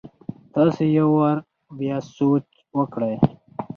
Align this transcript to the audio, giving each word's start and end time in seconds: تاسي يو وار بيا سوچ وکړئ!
تاسي 0.53 0.85
يو 0.97 1.07
وار 1.17 1.37
بيا 1.77 1.97
سوچ 2.17 2.47
وکړئ! 2.77 3.15